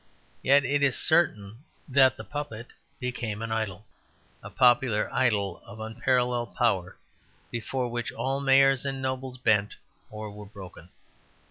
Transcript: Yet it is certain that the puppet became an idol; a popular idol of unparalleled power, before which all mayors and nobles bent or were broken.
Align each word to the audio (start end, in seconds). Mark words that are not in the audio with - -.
Yet 0.41 0.65
it 0.65 0.81
is 0.81 0.97
certain 0.97 1.63
that 1.87 2.17
the 2.17 2.23
puppet 2.23 2.73
became 2.99 3.43
an 3.43 3.51
idol; 3.51 3.85
a 4.41 4.49
popular 4.49 5.07
idol 5.13 5.61
of 5.63 5.79
unparalleled 5.79 6.55
power, 6.55 6.97
before 7.51 7.87
which 7.87 8.11
all 8.11 8.39
mayors 8.41 8.83
and 8.83 8.99
nobles 8.99 9.37
bent 9.37 9.75
or 10.09 10.31
were 10.31 10.47
broken. 10.47 10.89